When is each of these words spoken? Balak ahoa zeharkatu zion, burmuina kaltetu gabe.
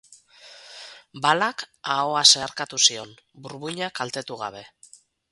Balak 1.25 1.65
ahoa 1.95 2.23
zeharkatu 2.31 2.79
zion, 2.85 3.11
burmuina 3.47 3.91
kaltetu 4.01 4.39
gabe. 4.41 4.63